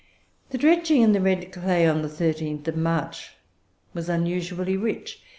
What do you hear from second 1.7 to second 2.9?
on the 13th of